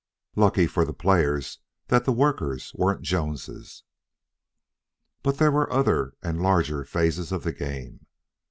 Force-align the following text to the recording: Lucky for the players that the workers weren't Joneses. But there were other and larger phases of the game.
Lucky 0.35 0.65
for 0.65 0.83
the 0.83 0.95
players 0.95 1.59
that 1.89 2.05
the 2.05 2.11
workers 2.11 2.73
weren't 2.73 3.03
Joneses. 3.03 3.83
But 5.21 5.37
there 5.37 5.51
were 5.51 5.71
other 5.71 6.15
and 6.23 6.41
larger 6.41 6.83
phases 6.85 7.31
of 7.31 7.43
the 7.43 7.53
game. 7.53 8.07